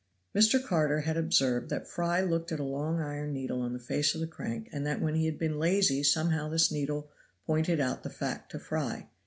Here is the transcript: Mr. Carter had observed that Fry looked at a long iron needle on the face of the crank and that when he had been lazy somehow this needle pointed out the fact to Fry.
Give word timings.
Mr. 0.35 0.59
Carter 0.59 1.01
had 1.01 1.15
observed 1.15 1.69
that 1.69 1.87
Fry 1.87 2.21
looked 2.21 2.51
at 2.51 2.59
a 2.59 2.63
long 2.63 2.99
iron 2.99 3.31
needle 3.33 3.61
on 3.61 3.71
the 3.71 3.77
face 3.77 4.15
of 4.15 4.21
the 4.21 4.25
crank 4.25 4.67
and 4.71 4.83
that 4.83 4.99
when 4.99 5.13
he 5.13 5.27
had 5.27 5.37
been 5.37 5.59
lazy 5.59 6.01
somehow 6.01 6.49
this 6.49 6.71
needle 6.71 7.11
pointed 7.45 7.79
out 7.79 8.01
the 8.01 8.09
fact 8.09 8.51
to 8.51 8.57
Fry. 8.57 9.07